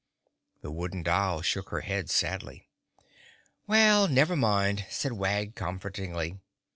The 0.63 0.71
Wooden 0.71 1.03
Doll 1.03 1.43
shook 1.43 1.69
her 1.69 1.81
head 1.81 2.09
sadly. 2.09 2.67
"Well, 3.67 4.07
never 4.07 4.35
mind," 4.35 4.87
said 4.89 5.11
Wag 5.13 5.53
comfortingly. 5.53 6.39